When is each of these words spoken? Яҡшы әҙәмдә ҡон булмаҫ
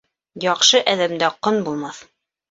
Яҡшы 0.43 0.79
әҙәмдә 0.93 1.29
ҡон 1.47 1.59
булмаҫ 1.69 2.01